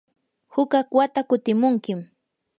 [0.53, 1.99] hukaq wata kutimunkim.